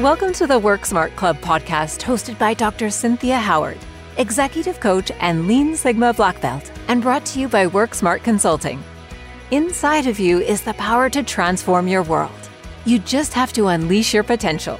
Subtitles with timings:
[0.00, 2.90] Welcome to the Work Smart Club podcast, hosted by Dr.
[2.90, 3.78] Cynthia Howard,
[4.18, 8.84] executive coach and Lean Sigma Black Belt, and brought to you by Work Smart Consulting.
[9.52, 12.50] Inside of you is the power to transform your world.
[12.84, 14.78] You just have to unleash your potential.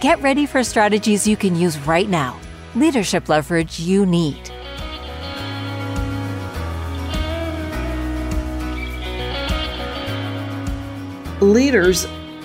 [0.00, 2.38] Get ready for strategies you can use right now,
[2.76, 4.48] leadership leverage you need.
[11.40, 12.04] Leaders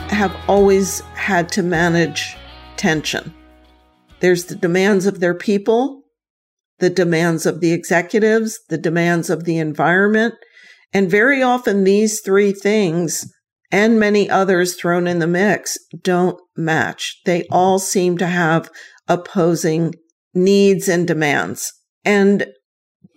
[0.09, 2.35] have always had to manage
[2.77, 3.32] tension.
[4.21, 6.01] There's the demands of their people,
[6.79, 10.33] the demands of the executives, the demands of the environment.
[10.93, 13.32] And very often these three things
[13.71, 17.21] and many others thrown in the mix don't match.
[17.25, 18.71] They all seem to have
[19.07, 19.93] opposing
[20.33, 21.71] needs and demands.
[22.04, 22.47] And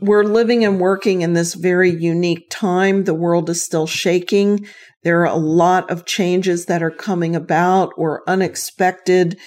[0.05, 3.05] we're living and working in this very unique time.
[3.05, 4.67] The world is still shaking.
[5.03, 9.39] There are a lot of changes that are coming about or unexpected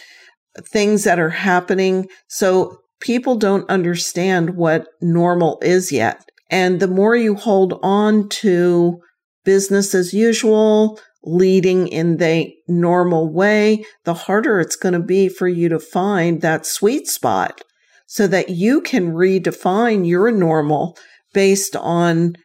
[0.71, 2.07] things that are happening.
[2.27, 6.23] So people don't understand what normal is yet.
[6.49, 8.99] And the more you hold on to
[9.43, 15.47] business as usual, leading in the normal way, the harder it's going to be for
[15.47, 17.61] you to find that sweet spot
[18.07, 20.97] so that you can redefine your normal
[21.33, 22.35] based on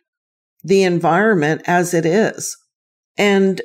[0.62, 2.56] the environment as it is.
[3.16, 3.62] And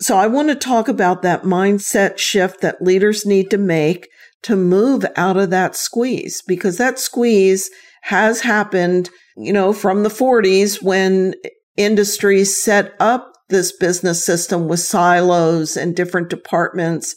[0.00, 4.08] so I want to talk about that mindset shift that leaders need to make
[4.42, 7.68] to move out of that squeeze because that squeeze
[8.02, 11.34] has happened, you know, from the 40s when
[11.76, 17.14] industries set up this business system with silos and different departments.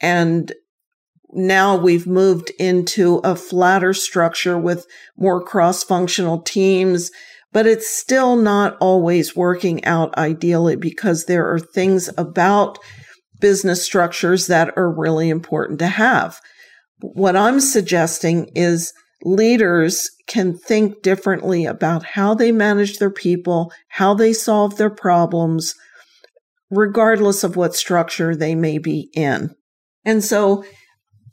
[0.00, 0.52] And
[1.32, 7.10] now we've moved into a flatter structure with more cross functional teams
[7.56, 12.78] but it's still not always working out ideally because there are things about
[13.40, 16.38] business structures that are really important to have.
[17.00, 24.12] What I'm suggesting is leaders can think differently about how they manage their people, how
[24.12, 25.74] they solve their problems,
[26.70, 29.54] regardless of what structure they may be in.
[30.04, 30.62] And so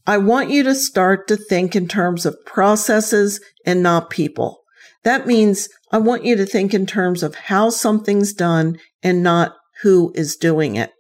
[0.06, 4.64] I want you to start to think in terms of processes and not people.
[5.04, 9.56] That means I want you to think in terms of how something's done and not
[9.82, 10.92] who is doing it.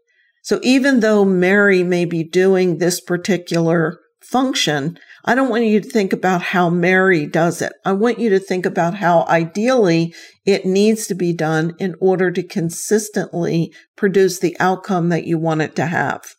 [0.42, 5.90] So even though Mary may be doing this particular function, I don't want you to
[5.90, 7.74] think about how Mary does it.
[7.86, 10.14] I want you to think about how ideally
[10.46, 15.62] it needs to be done in order to consistently produce the outcome that you want
[15.62, 16.36] it to have.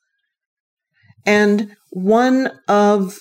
[1.27, 3.19] And one of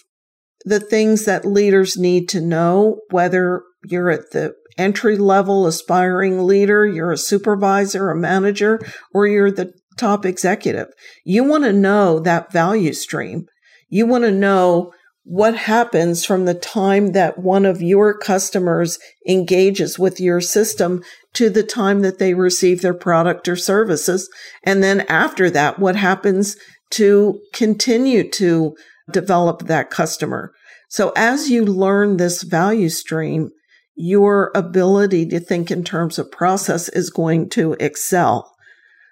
[0.65, 6.85] the things that leaders need to know, whether you're at the entry level aspiring leader,
[6.85, 8.79] you're a supervisor, a manager,
[9.13, 10.87] or you're the top executive.
[11.23, 13.45] You want to know that value stream.
[13.89, 14.93] You want to know
[15.25, 21.01] what happens from the time that one of your customers engages with your system
[21.33, 24.29] to the time that they receive their product or services.
[24.63, 26.57] And then after that, what happens
[26.93, 28.75] to continue to
[29.11, 30.53] develop that customer.
[30.89, 33.49] So as you learn this value stream,
[33.95, 38.55] your ability to think in terms of process is going to excel.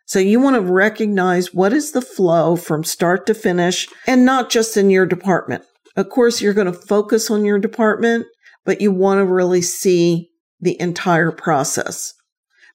[0.06, 4.50] So you want to recognize what is the flow from start to finish and not
[4.50, 5.64] just in your department.
[5.96, 8.26] Of course, you're going to focus on your department,
[8.66, 12.14] but you want to really see the entire process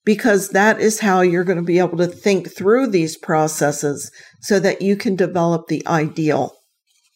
[0.07, 4.59] because that is how you're going to be able to think through these processes so
[4.61, 6.55] that you can develop the ideal.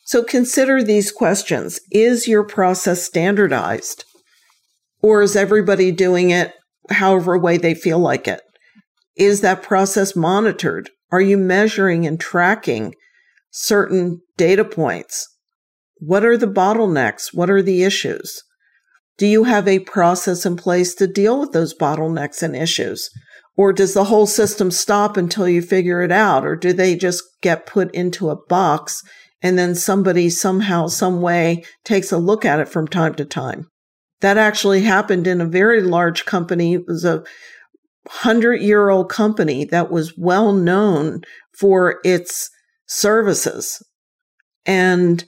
[0.04, 1.80] So consider these questions.
[1.92, 4.04] Is your process standardized?
[5.02, 6.52] Or is everybody doing it
[6.90, 8.42] however way they feel like it?
[9.16, 10.90] Is that process monitored?
[11.12, 12.94] Are you measuring and tracking
[13.52, 15.28] certain data points?
[15.98, 17.32] What are the bottlenecks?
[17.32, 18.42] What are the issues?
[19.20, 23.10] Do you have a process in place to deal with those bottlenecks and issues?
[23.54, 26.46] Or does the whole system stop until you figure it out?
[26.46, 29.02] Or do they just get put into a box
[29.42, 33.68] and then somebody somehow, some way takes a look at it from time to time?
[34.22, 36.72] That actually happened in a very large company.
[36.72, 37.22] It was a
[38.08, 41.20] hundred year old company that was well known
[41.58, 42.48] for its
[42.86, 43.82] services.
[44.64, 45.26] And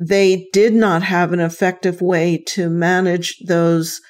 [0.00, 4.00] they did not have an effective way to manage those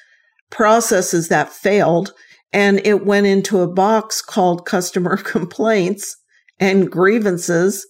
[0.49, 2.13] processes that failed.
[2.53, 6.15] And it went into a box called customer complaints
[6.59, 7.85] and grievances.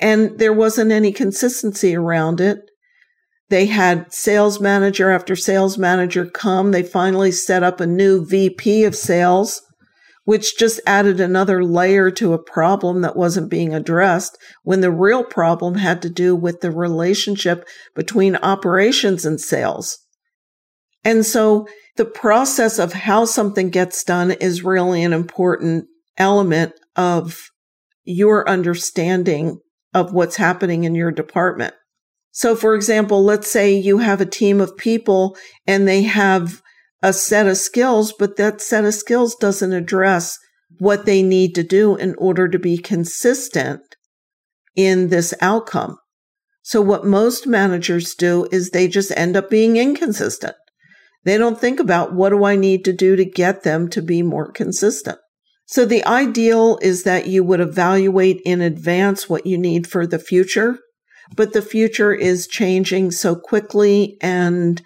[0.00, 2.60] And there wasn't any consistency around it.
[3.50, 6.70] They had sales manager after sales manager come.
[6.70, 9.62] They finally set up a new VP of sales,
[10.28, 15.24] which just added another layer to a problem that wasn't being addressed when the real
[15.24, 19.96] problem had to do with the relationship between operations and sales.
[21.02, 21.66] And so
[21.96, 25.86] the process of how something gets done is really an important
[26.18, 27.48] element of
[28.04, 29.60] your understanding
[29.94, 31.72] of what's happening in your department.
[32.32, 36.60] So, for example, let's say you have a team of people and they have
[37.02, 40.38] a set of skills, but that set of skills doesn't address
[40.78, 43.80] what they need to do in order to be consistent
[44.76, 45.96] in this outcome.
[46.62, 50.56] So what most managers do is they just end up being inconsistent.
[51.24, 54.22] They don't think about what do I need to do to get them to be
[54.22, 55.18] more consistent.
[55.66, 60.18] So the ideal is that you would evaluate in advance what you need for the
[60.18, 60.78] future,
[61.34, 64.80] but the future is changing so quickly and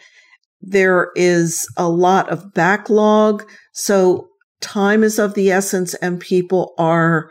[0.63, 3.45] there is a lot of backlog.
[3.73, 4.29] So
[4.61, 7.31] time is of the essence and people are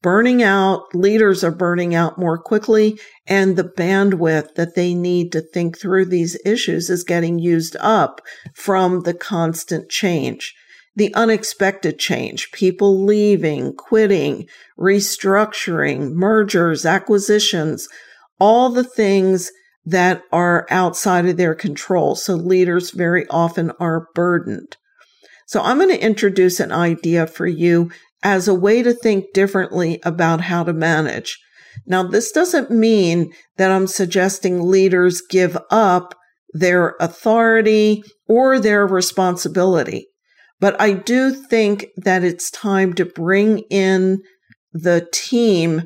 [0.00, 0.82] burning out.
[0.94, 6.06] Leaders are burning out more quickly and the bandwidth that they need to think through
[6.06, 8.20] these issues is getting used up
[8.54, 10.54] from the constant change.
[10.94, 14.46] The unexpected change, people leaving, quitting,
[14.78, 17.88] restructuring, mergers, acquisitions,
[18.38, 19.50] all the things
[19.84, 22.14] that are outside of their control.
[22.14, 24.76] So leaders very often are burdened.
[25.46, 27.90] So I'm going to introduce an idea for you
[28.22, 31.38] as a way to think differently about how to manage.
[31.86, 36.14] Now, this doesn't mean that I'm suggesting leaders give up
[36.52, 40.06] their authority or their responsibility,
[40.60, 44.20] but I do think that it's time to bring in
[44.72, 45.82] the team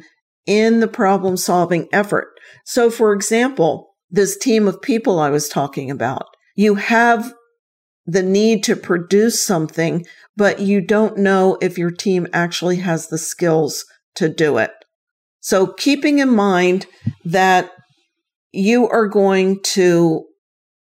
[0.47, 2.29] in the problem solving effort.
[2.65, 7.35] So, for example, this team of people I was talking about, you have
[8.07, 10.07] the need to produce something,
[10.37, 13.85] but you don't know if your team actually has the skills
[14.15, 14.71] to do it.
[15.41, 16.87] So keeping in mind
[17.25, 17.71] that
[18.53, 20.25] you are going to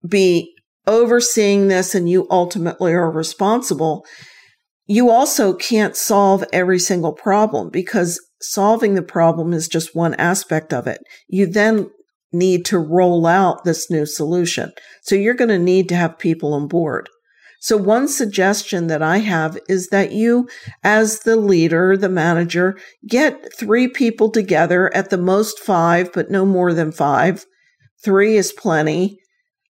[0.08, 0.54] be
[0.86, 4.06] overseeing this and you ultimately are responsible,
[4.86, 10.74] you also can't solve every single problem because solving the problem is just one aspect
[10.74, 11.02] of it.
[11.28, 11.90] You then
[12.32, 14.72] need to roll out this new solution.
[15.04, 17.10] So you're going to need to have people on board.
[17.62, 20.50] So one suggestion that I have is that you,
[20.84, 22.78] as the leader, the manager,
[23.08, 27.46] get three people together at the most five, but no more than five.
[28.04, 29.18] Three is plenty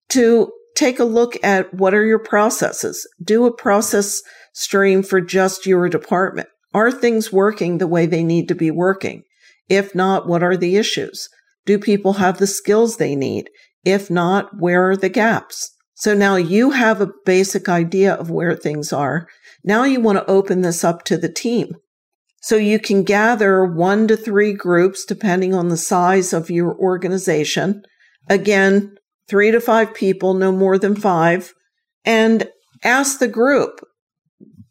[0.08, 3.06] to take a look at what are your processes.
[3.22, 4.22] Do a process
[4.54, 6.48] stream for just your department.
[6.72, 9.24] Are things working the way they need to be working?
[9.68, 11.28] If not, what are the issues?
[11.66, 13.50] Do people have the skills they need?
[13.84, 15.70] If not, where are the gaps?
[15.94, 19.28] So now you have a basic idea of where things are.
[19.62, 21.76] Now you want to open this up to the team.
[22.42, 27.82] So you can gather one to three groups depending on the size of your organization.
[28.28, 28.96] Again,
[29.28, 31.54] three to five people, no more than five,
[32.04, 32.50] and
[32.82, 33.80] ask the group,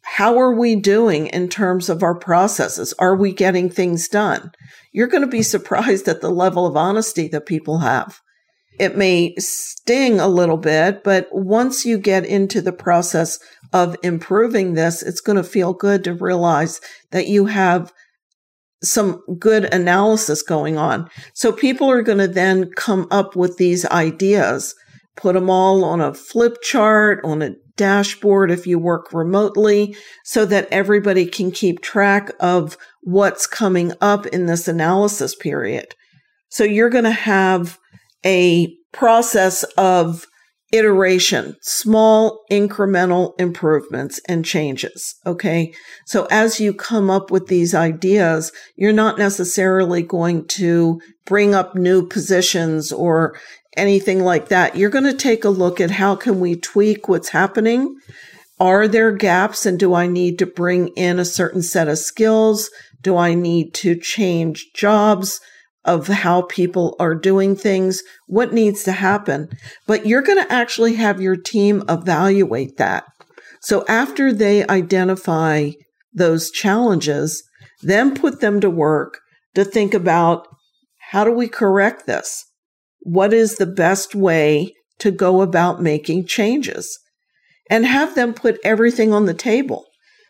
[0.04, 2.92] how are we doing in terms of our processes?
[2.98, 4.52] Are we getting things done?
[4.92, 8.20] You're going to be surprised at the level of honesty that people have.
[8.78, 13.38] It may sting a little bit, but once you get into the process
[13.72, 16.80] of improving this, it's going to feel good to realize
[17.10, 17.92] that you have
[18.82, 21.08] some good analysis going on.
[21.32, 24.74] So people are going to then come up with these ideas,
[25.16, 30.44] put them all on a flip chart, on a dashboard if you work remotely so
[30.46, 35.94] that everybody can keep track of what's coming up in this analysis period.
[36.48, 37.78] So you're going to have
[38.24, 40.26] a process of
[40.72, 45.14] iteration, small incremental improvements and changes.
[45.24, 45.72] Okay.
[46.06, 51.76] So as you come up with these ideas, you're not necessarily going to bring up
[51.76, 53.38] new positions or
[53.76, 54.76] anything like that.
[54.76, 57.96] You're going to take a look at how can we tweak what's happening?
[58.60, 62.70] Are there gaps and do I need to bring in a certain set of skills?
[63.02, 65.40] Do I need to change jobs
[65.84, 68.02] of how people are doing things?
[68.26, 69.48] What needs to happen?
[69.86, 73.04] But you're going to actually have your team evaluate that.
[73.60, 75.70] So after they identify
[76.12, 77.42] those challenges,
[77.82, 79.18] then put them to work
[79.54, 80.46] to think about
[81.10, 82.44] how do we correct this?
[83.04, 86.98] What is the best way to go about making changes
[87.70, 89.84] and have them put everything on the table.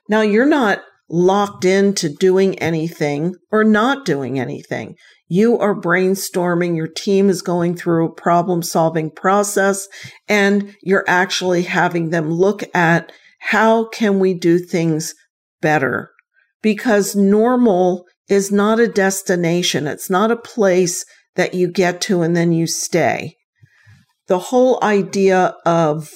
[0.08, 4.96] Now you're not locked into doing anything or not doing anything.
[5.28, 6.76] You are brainstorming.
[6.76, 9.86] Your team is going through a problem solving process
[10.28, 15.14] and you're actually having them look at how can we do things
[15.60, 16.10] better
[16.62, 19.86] because normal is not a destination.
[19.86, 21.04] It's not a place
[21.36, 23.36] that you get to and then you stay.
[24.26, 26.10] The whole idea of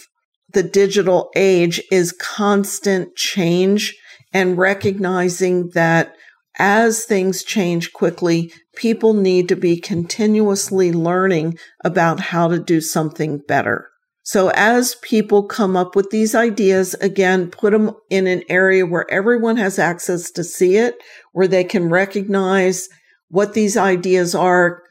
[0.52, 3.94] the digital age is constant change
[4.32, 6.14] and recognizing that
[6.58, 13.40] as things change quickly, people need to be continuously learning about how to do something
[13.46, 13.88] better.
[14.24, 19.10] So as people come up with these ideas, again, put them in an area where
[19.10, 20.96] everyone has access to see it,
[21.32, 22.88] where they can recognize
[23.28, 24.82] what these ideas are,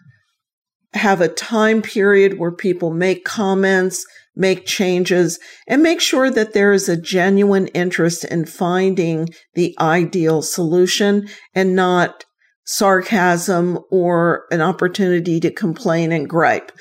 [0.94, 6.72] have a time period where people make comments, make changes, and make sure that there
[6.72, 12.26] is a genuine interest in finding the ideal solution and not
[12.66, 16.72] sarcasm or an opportunity to complain and gripe.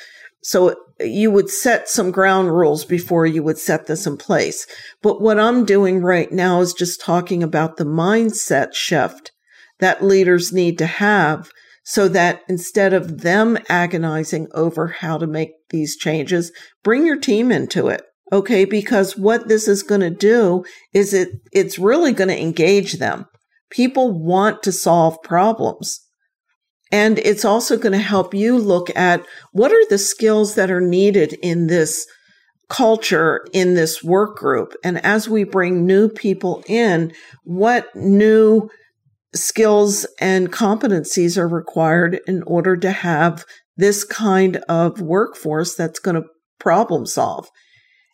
[0.43, 4.67] So you would set some ground rules before you would set this in place.
[5.03, 9.33] But what I'm doing right now is just talking about the mindset shift
[9.79, 11.51] that leaders need to have
[11.89, 16.51] so that instead of them agonizing over how to make these changes,
[16.83, 18.03] bring your team into it.
[18.33, 18.65] Okay.
[18.65, 23.27] Because what this is going to do is it, it's really going to engage them.
[23.71, 26.01] People want to solve problems.
[26.91, 30.81] And it's also going to help you look at what are the skills that are
[30.81, 32.05] needed in this
[32.69, 34.75] culture in this work group.
[34.83, 37.13] And as we bring new people in,
[37.45, 38.71] what new
[39.37, 43.45] skills and competencies are required in order to have
[43.77, 46.29] this kind of workforce that's going to
[46.59, 47.49] problem solve.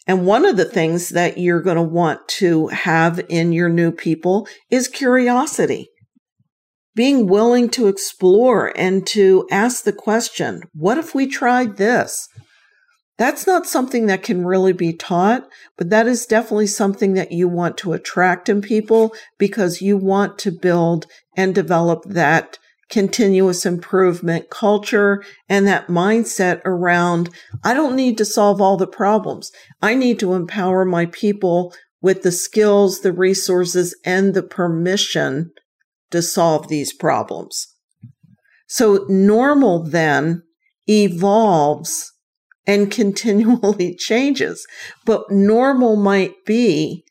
[0.06, 3.92] And one of the things that you're going to want to have in your new
[3.92, 5.88] people is curiosity.
[6.94, 12.28] Being willing to explore and to ask the question, what if we tried this?
[13.19, 17.47] That's not something that can really be taught, but that is definitely something that you
[17.47, 22.59] want to attract in people because you want to build and develop that
[22.92, 27.31] continuous improvement culture and that mindset around,
[27.64, 29.50] I don't need to solve all the problems.
[29.81, 35.52] I need to empower my people with the skills, the resources, and the permission
[36.11, 37.66] to solve these problems.
[38.66, 40.42] So normal then
[40.87, 42.12] evolves
[42.66, 44.66] and continually changes.
[45.04, 47.04] But normal might be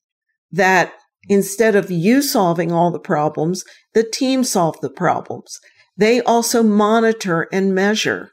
[0.51, 0.93] that
[1.29, 5.59] instead of you solving all the problems, the team solve the problems.
[5.97, 8.31] They also monitor and measure.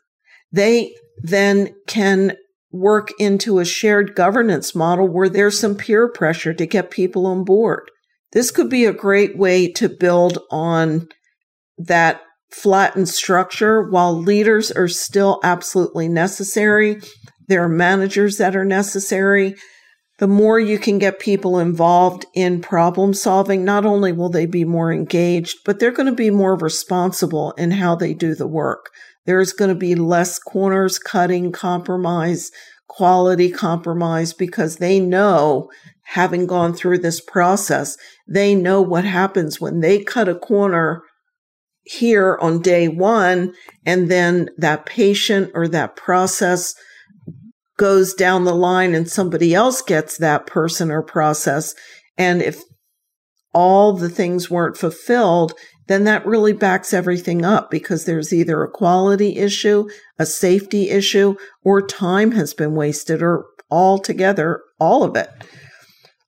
[0.53, 2.37] They then can
[2.71, 7.45] work into a shared governance model where there's some peer pressure to get people on
[7.45, 7.91] board.
[8.33, 11.09] This could be a great way to build on
[11.79, 17.01] that flattened structure while leaders are still absolutely necessary.
[17.47, 19.55] There are managers that are necessary.
[20.19, 24.65] The more you can get people involved in problem solving, not only will they be
[24.65, 28.91] more engaged, but they're going to be more responsible in how they do the work.
[29.27, 32.51] There's going to be less corners cutting, compromise,
[32.89, 35.71] quality compromise because they know
[36.03, 41.03] having gone through this process, they know what happens when they cut a corner
[41.89, 43.55] here on day one,
[43.87, 46.75] and then that patient or that process
[47.79, 51.75] goes down the line and somebody else gets that person or process.
[52.19, 52.61] And if
[53.55, 55.55] all the things weren't fulfilled,
[55.87, 61.37] then that really backs everything up because there's either a quality issue, a safety issue,
[61.65, 65.31] or time has been wasted or altogether all of it.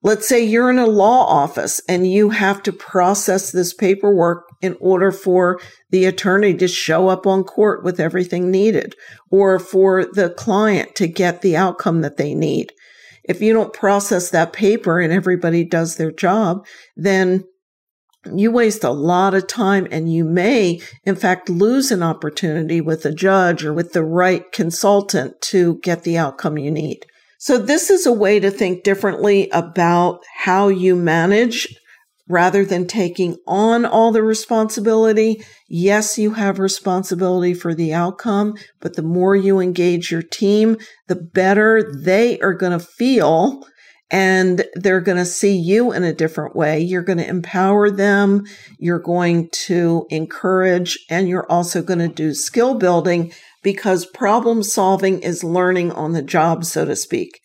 [0.02, 4.76] Let's say you're in a law office and you have to process this paperwork in
[4.80, 8.94] order for the attorney to show up on court with everything needed
[9.30, 12.72] or for the client to get the outcome that they need.
[13.24, 17.44] If you don't process that paper and everybody does their job, then
[18.34, 23.04] you waste a lot of time and you may, in fact, lose an opportunity with
[23.06, 27.06] a judge or with the right consultant to get the outcome you need.
[27.38, 31.74] So this is a way to think differently about how you manage
[32.30, 35.44] rather than taking on all the responsibility.
[35.68, 40.76] Yes, you have responsibility for the outcome, but the more you engage your team,
[41.08, 43.66] the better they are going to feel
[44.12, 46.80] and they're going to see you in a different way.
[46.80, 48.44] You're going to empower them.
[48.78, 53.32] You're going to encourage and you're also going to do skill building
[53.62, 57.40] because problem solving is learning on the job, so to speak.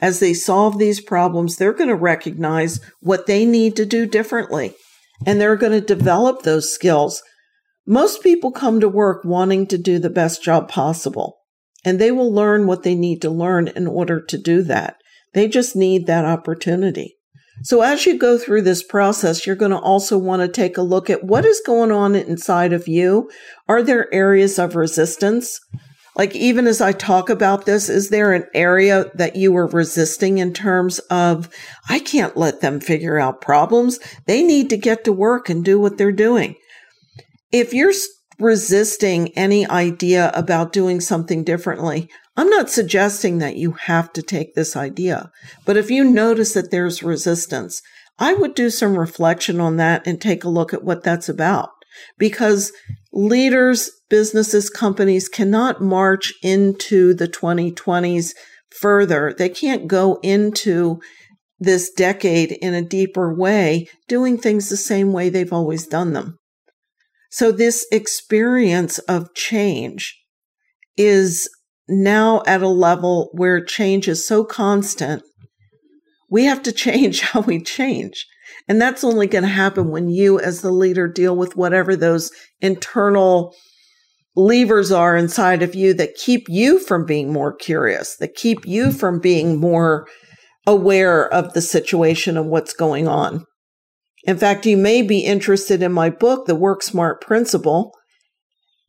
[0.00, 4.74] As they solve these problems, they're going to recognize what they need to do differently
[5.26, 7.22] and they're going to develop those skills.
[7.86, 11.38] Most people come to work wanting to do the best job possible
[11.84, 14.96] and they will learn what they need to learn in order to do that.
[15.34, 17.16] They just need that opportunity.
[17.62, 20.82] So as you go through this process, you're going to also want to take a
[20.82, 23.30] look at what is going on inside of you.
[23.68, 25.60] Are there areas of resistance?
[26.18, 30.38] Like even as I talk about this, is there an area that you were resisting
[30.38, 31.48] in terms of,
[31.88, 34.00] I can't let them figure out problems.
[34.26, 36.56] They need to get to work and do what they're doing.
[37.52, 37.92] If you're
[38.40, 44.54] resisting any idea about doing something differently, I'm not suggesting that you have to take
[44.54, 45.30] this idea,
[45.64, 47.80] but if you notice that there's resistance,
[48.18, 51.77] I would do some reflection on that and take a look at what that's about
[52.18, 52.72] because
[53.12, 58.34] leaders, businesses, companies cannot march into the 2020s
[58.70, 59.34] further.
[59.36, 61.00] They can't go into
[61.58, 66.38] this decade in a deeper way, doing things the same way they've always done them.
[67.30, 70.16] So this experience of change
[70.96, 71.48] is
[71.88, 75.22] now at a level where change is so constant,
[76.30, 78.26] we have to change how we change.
[78.68, 82.30] And that's only going to happen when you, as the leader, deal with whatever those
[82.60, 83.54] internal
[84.36, 88.92] levers are inside of you that keep you from being more curious, that keep you
[88.92, 90.06] from being more
[90.66, 93.44] aware of the situation and what's going on.
[94.24, 97.92] In fact, you may be interested in my book, The Work Smart Principle,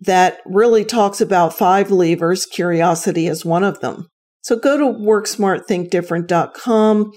[0.02, 2.46] that really talks about five levers.
[2.46, 4.08] Curiosity is one of them.
[4.42, 7.12] So go to worksmartthinkdifferent.com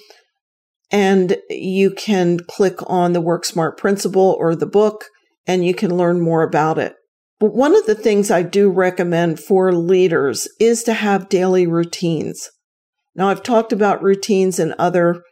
[0.93, 5.07] and you can click on the Work Smart principle or the book
[5.47, 6.95] and you can learn more about it.
[7.41, 12.51] But one of the things I do recommend for leaders is to have daily routines.
[13.17, 15.25] Now I've talked about routines in other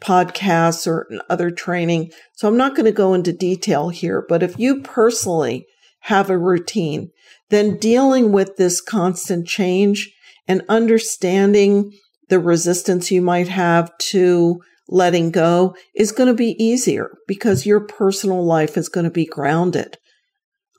[0.00, 4.42] podcasts or in other training, so I'm not going to go into detail here, but
[4.42, 5.66] if you personally
[6.02, 7.10] have a routine,
[7.50, 10.10] then dealing with this constant change
[10.46, 11.92] and understanding
[12.28, 17.80] the resistance you might have to letting go is going to be easier because your
[17.80, 19.96] personal life is going to be grounded.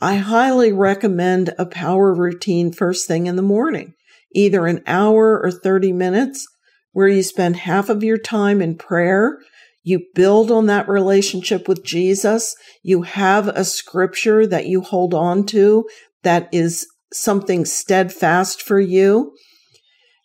[0.01, 3.93] I highly recommend a power routine first thing in the morning,
[4.33, 6.47] either an hour or 30 minutes
[6.91, 9.39] where you spend half of your time in prayer
[9.83, 12.55] you build on that relationship with Jesus.
[12.83, 15.87] You have a scripture that you hold on to
[16.23, 19.33] that is something steadfast for you.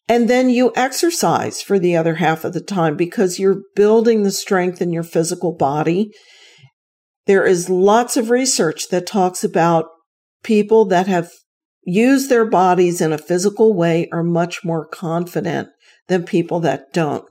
[0.08, 4.30] And then you exercise for the other half of the time because you're building the
[4.30, 6.10] strength in your physical body.
[7.26, 9.86] There is lots of research that talks about
[10.42, 11.30] people that have
[11.86, 15.68] used their bodies in a physical way are much more confident
[16.08, 17.24] than people that don't.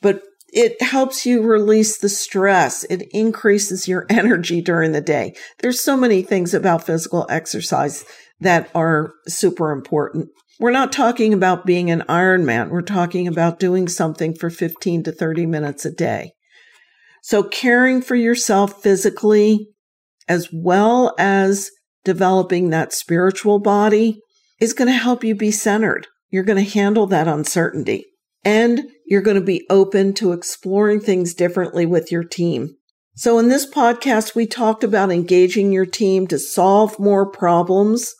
[0.00, 2.84] But it helps you release the stress.
[2.84, 5.34] It increases your energy during the day.
[5.60, 8.04] There's so many things about physical exercise
[8.40, 10.28] that are super important.
[10.60, 12.70] We're not talking about being an Ironman.
[12.70, 16.32] We're talking about doing something for 15 to 30 minutes a day.
[17.22, 19.68] So caring for yourself physically
[20.28, 21.70] as well as
[22.04, 24.20] developing that spiritual body
[24.60, 26.06] is going to help you be centered.
[26.30, 28.04] You're going to handle that uncertainty
[28.44, 32.76] and you're going to be open to exploring things differently with your team.
[33.16, 38.14] So in this podcast, we talked about engaging your team to solve more problems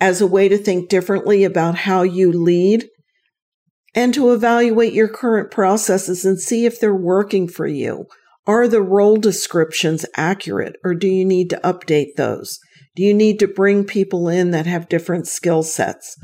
[0.00, 2.86] as a way to think differently about how you lead
[3.94, 8.06] and to evaluate your current processes and see if they're working for you.
[8.46, 12.58] Are the role descriptions accurate or do you need to update those?
[12.96, 16.16] Do you need to bring people in that have different skill sets?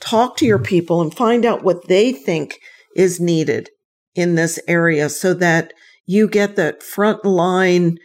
[0.00, 2.58] talk to your people and find out what they think
[2.96, 3.70] is needed
[4.14, 5.72] in this area so that
[6.06, 7.98] you get that front line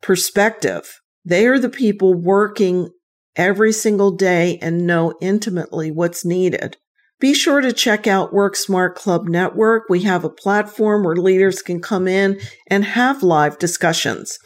[0.00, 1.00] perspective.
[1.24, 2.90] They are the people working
[3.36, 6.76] every single day and know intimately what's needed.
[7.20, 9.84] Be sure to check out Work Smart Club Network.
[9.90, 14.38] We have a platform where leaders can come in and have live discussions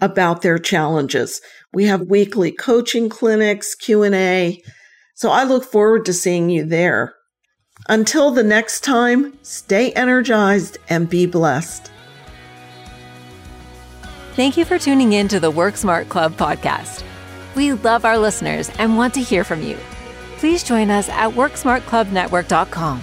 [0.00, 1.40] about their challenges.
[1.72, 4.60] We have weekly coaching clinics, Q&A,
[5.14, 7.14] so I look forward to seeing you there.
[7.88, 11.90] Until the next time, stay energized and be blessed.
[14.34, 17.02] Thank you for tuning in to the Work Smart Club podcast.
[17.54, 19.76] We love our listeners and want to hear from you.
[20.38, 23.00] Please join us at WorksmartClubNetwork.com.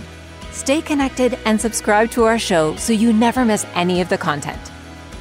[0.52, 4.60] Stay connected and subscribe to our show so you never miss any of the content.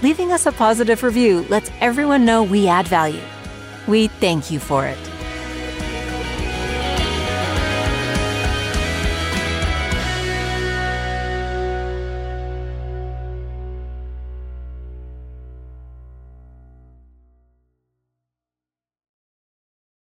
[0.02, 3.22] Leaving us a positive review lets everyone know we add value.
[3.86, 5.15] We thank you for it.